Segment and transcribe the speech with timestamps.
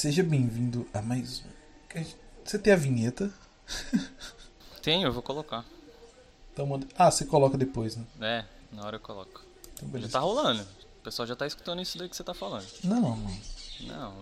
[0.00, 2.02] Seja bem-vindo a mais um.
[2.42, 3.30] Você tem a vinheta?
[4.80, 5.62] Tenho, eu vou colocar.
[6.50, 6.86] Então manda...
[6.96, 8.06] Ah, você coloca depois, né?
[8.18, 9.42] É, na hora eu coloco.
[9.82, 10.62] Então, Já tá rolando.
[10.62, 12.64] O pessoal já tá escutando isso daí que você tá falando.
[12.82, 13.40] Não, não.
[13.82, 14.14] Não,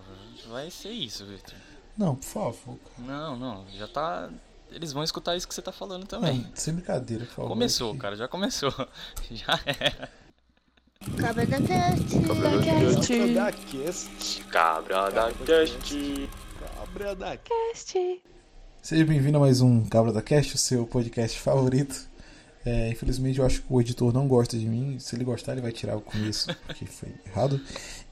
[0.49, 1.55] vai ser isso, Victor.
[1.97, 2.79] Não, por favor.
[2.99, 4.29] Não, não, já tá.
[4.73, 6.41] Eles vão escutar isso que você tá falando também.
[6.41, 7.51] Não, sem brincadeira, por favor.
[7.51, 8.75] Começou, cara, já começou.
[9.31, 10.11] Já era.
[11.05, 12.21] Cabra da Cast.
[12.27, 12.51] Cabra
[13.33, 14.45] da Cast.
[14.51, 16.29] Cabra da Cast.
[16.59, 18.23] Cabra da Cast.
[18.83, 22.09] Seja bem-vindo a mais um Cabra da Cast, o seu podcast favorito.
[22.67, 24.99] É, infelizmente eu acho que o editor não gosta de mim.
[24.99, 27.61] Se ele gostar, ele vai tirar o começo, porque foi errado.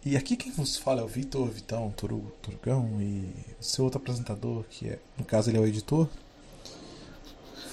[0.05, 3.28] E aqui quem vos fala é o Vitor, Vitão, Torugo, Turugão e
[3.61, 6.09] o seu outro apresentador, que é, no caso ele é o editor.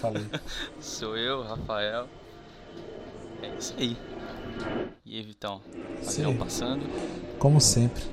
[0.01, 0.25] Falei.
[0.81, 2.09] Sou eu, Rafael.
[3.43, 3.95] É isso aí.
[5.05, 5.61] E aí, Vitão?
[6.01, 6.23] Sim.
[6.23, 6.85] Avião passando.
[7.37, 8.03] Como sempre.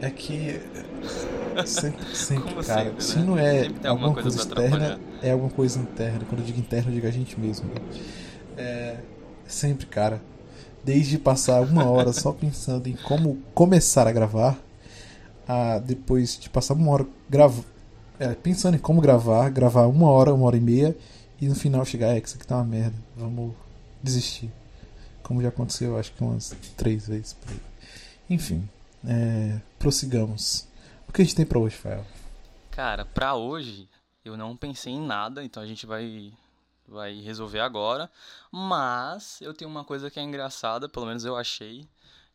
[0.00, 0.60] É que.
[1.66, 2.84] Sempre, sempre, Como cara.
[2.84, 3.24] sempre, Se né?
[3.24, 6.20] não é alguma alguma coisa, coisa externa, é alguma coisa interna.
[6.28, 7.70] Quando eu digo interna, eu digo a gente mesmo.
[8.56, 8.98] É.
[9.46, 10.20] Sempre, cara.
[10.84, 14.58] Desde passar uma hora só pensando em como começar a gravar,
[15.48, 17.64] a depois de passar uma hora grava,
[18.18, 20.96] é, pensando em como gravar, gravar uma hora, uma hora e meia,
[21.40, 23.52] e no final chegar, é, que isso aqui tá uma merda, vamos
[24.02, 24.50] desistir.
[25.24, 27.60] Como já aconteceu, acho que umas três vezes por aí.
[28.30, 28.68] Enfim,
[29.04, 30.68] é, prossigamos.
[31.08, 32.06] O que a gente tem pra hoje, Fael?
[32.70, 33.88] Cara, pra hoje
[34.24, 36.32] eu não pensei em nada, então a gente vai
[36.86, 38.10] vai resolver agora.
[38.52, 41.88] Mas eu tenho uma coisa que é engraçada, pelo menos eu achei,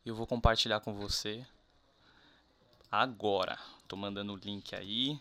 [0.04, 1.46] e eu vou compartilhar com você
[2.90, 3.56] agora.
[3.86, 5.18] Tô mandando o link aí.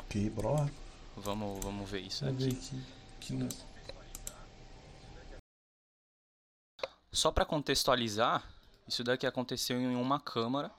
[0.00, 0.68] Ok, lá.
[1.16, 2.58] Vamos, vamos ver isso Vamos ver aqui.
[2.58, 2.82] aqui.
[3.20, 3.48] Que não-
[7.12, 8.44] Só pra contextualizar,
[8.86, 10.70] isso daqui aconteceu em uma câmara.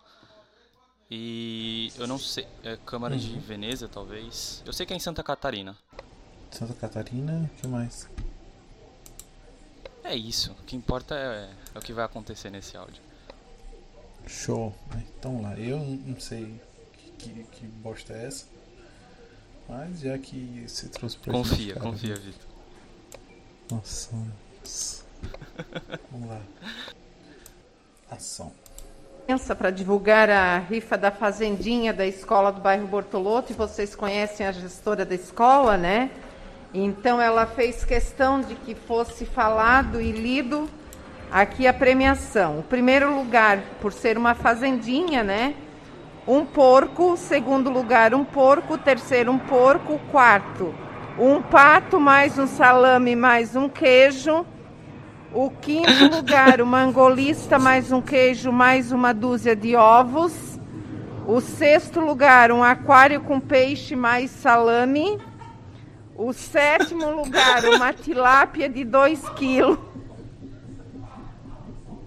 [1.10, 3.40] E eu não sei, é Câmara de Uhum.
[3.42, 4.64] Veneza, talvez.
[4.66, 5.78] Eu sei que é em Santa Catarina.
[6.52, 8.08] Santa Catarina, o que mais?
[10.04, 10.52] É isso.
[10.54, 13.02] O que importa é, é o que vai acontecer nesse áudio.
[14.26, 14.74] Show.
[15.18, 16.60] Então lá, eu não sei
[16.94, 18.46] que, que, que bosta é essa.
[19.68, 21.74] Mas já que você trouxe pra Confia, gente.
[21.74, 22.48] cara, confia, Vitor.
[23.70, 24.16] Nossa,
[24.60, 25.04] nossa.
[26.12, 26.40] Vamos lá.
[28.10, 28.52] Ação.
[29.28, 34.46] Pensa para divulgar a rifa da Fazendinha da escola do bairro Bortoloto, e vocês conhecem
[34.46, 36.10] a gestora da escola, né?
[36.74, 40.70] Então ela fez questão de que fosse falado e lido
[41.32, 42.60] aqui a premiação.
[42.60, 45.56] O primeiro lugar, por ser uma fazendinha, né?
[46.28, 50.74] Um porco, segundo lugar, um porco, terceiro, um porco, quarto,
[51.18, 54.46] um pato, mais um salame, mais um queijo.
[55.34, 60.60] O quinto lugar, uma angolista, mais um queijo, mais uma dúzia de ovos.
[61.26, 65.18] O sexto lugar, um aquário com peixe, mais salame.
[66.18, 69.80] O sétimo lugar, uma tilápia de 2 quilos.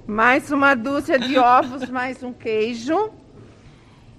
[0.06, 3.08] Mais uma dúzia de ovos, mais um queijo.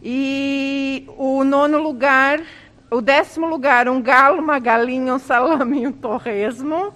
[0.01, 2.41] E o nono lugar,
[2.89, 6.91] o décimo lugar, um galo, uma galinha, um salame e um torresmo.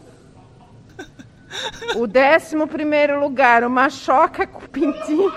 [1.96, 5.34] O décimo primeiro lugar, uma choca com pintinhos.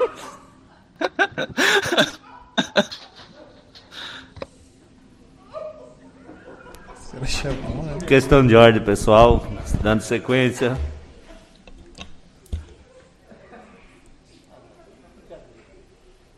[8.07, 9.47] Questão de ordem, pessoal.
[9.81, 10.77] Dando sequência.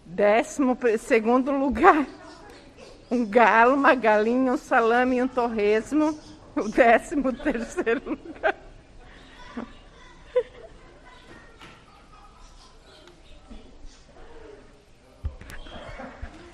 [0.06, 2.06] Décimo segundo lugar,
[3.10, 6.18] um galo, uma galinha, um salame e um torresmo.
[6.54, 8.54] O décimo terceiro lugar.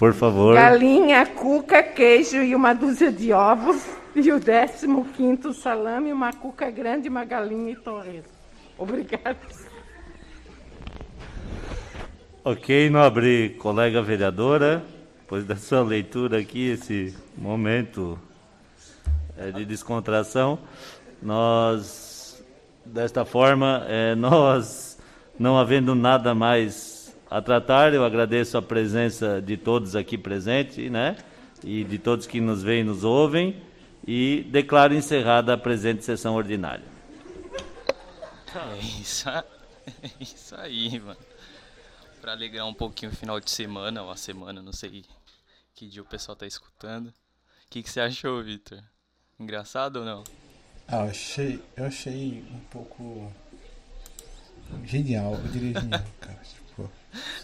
[0.01, 0.55] Por favor.
[0.55, 3.85] Galinha, cuca, queijo e uma dúzia de ovos.
[4.17, 8.33] E o décimo quinto salame, uma cuca grande, uma galinha e torresmo.
[8.79, 9.37] Obrigada.
[12.43, 14.83] Ok, nobre colega vereadora.
[15.21, 18.19] Depois da sua leitura aqui, esse momento
[19.37, 20.59] eh, de descontração,
[21.23, 22.43] nós,
[22.87, 24.99] desta forma, eh, nós,
[25.39, 26.90] não havendo nada mais
[27.31, 31.17] a tratar, eu agradeço a presença de todos aqui presentes, né?
[31.63, 33.63] E de todos que nos veem e nos ouvem,
[34.07, 36.85] e declaro encerrada a presente sessão ordinária.
[38.53, 39.45] É isso, é
[40.19, 41.21] isso aí, mano.
[42.21, 45.05] Pra alegrar um pouquinho o final de semana, ou a semana, não sei
[45.75, 47.07] que dia o pessoal tá escutando.
[47.07, 47.13] O
[47.71, 48.83] que, que você achou, Vitor?
[49.39, 50.25] Engraçado ou não?
[50.89, 53.33] Ah, eu achei, eu achei um pouco
[54.85, 56.41] genial, eu diria genial, cara.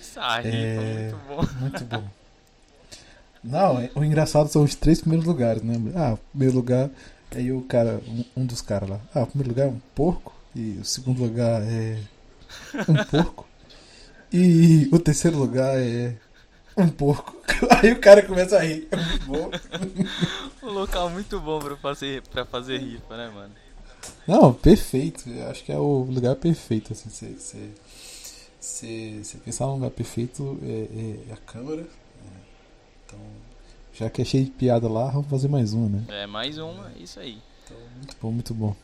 [0.00, 1.60] Sai, É, muito bom.
[1.60, 2.04] muito bom.
[3.42, 5.74] Não, é- o engraçado são os três primeiros lugares, né?
[5.94, 6.90] Ah, primeiro lugar
[7.30, 9.00] é o cara, um, um dos caras lá.
[9.14, 10.34] Ah, o primeiro lugar é um porco.
[10.54, 11.98] E o segundo lugar é
[12.88, 13.46] um porco.
[14.32, 16.16] E o terceiro lugar é
[16.76, 17.36] um porco.
[17.82, 18.88] Aí o cara começa a rir.
[18.90, 19.50] É muito bom.
[20.62, 23.52] Um local muito bom pra fazer, pra fazer rifa, né, mano?
[24.26, 25.28] Não, perfeito.
[25.28, 26.92] Eu acho que é o lugar perfeito.
[26.92, 27.68] Assim, você,
[28.66, 31.82] você, você pensar num lugar perfeito é, é a câmera.
[31.82, 32.40] É.
[33.06, 33.18] Então,
[33.92, 36.04] já que é cheio de piada lá, vamos fazer mais uma, né?
[36.08, 37.38] É, mais uma, é isso aí.
[37.96, 38.76] Muito bom, muito bom.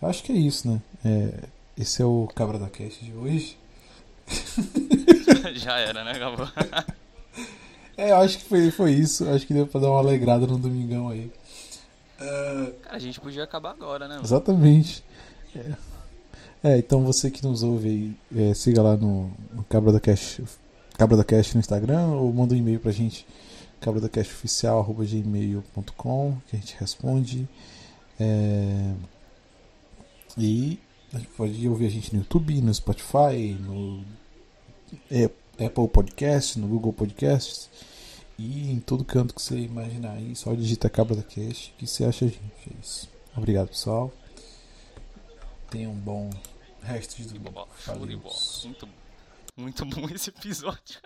[0.00, 0.80] Eu acho que é isso, né?
[1.04, 3.58] É, esse é o Cabra da Cast de hoje.
[5.54, 6.48] Já era, né, Gabo?
[7.96, 9.28] É, eu acho que foi, foi isso.
[9.28, 11.30] Acho que deu pra dar uma alegrada no domingão aí.
[12.18, 14.26] Ah, Cara, a gente podia acabar agora, né, mano?
[14.26, 15.04] Exatamente.
[15.54, 15.74] É.
[16.62, 18.14] É, então você que nos ouve aí,
[18.50, 20.42] é, siga lá no, no Cabra da Cash,
[20.92, 23.26] Cabra da Cash no Instagram ou manda um e-mail pra gente,
[23.80, 27.48] cabradacashoficial.gmail.com que a gente responde.
[28.18, 28.92] É,
[30.36, 30.78] e
[31.14, 34.04] a gente pode ouvir a gente no YouTube, no Spotify, no
[35.58, 37.70] Apple Podcast, no Google Podcasts
[38.38, 42.04] e em todo canto que você imaginar aí, só digita Cabra da Cash que você
[42.04, 42.42] acha a gente.
[42.66, 43.08] É isso.
[43.34, 44.12] Obrigado, pessoal.
[45.70, 46.30] Tenha um bom
[46.82, 47.68] resto de domingo.
[48.64, 48.88] Muito,
[49.56, 51.00] muito bom esse episódio.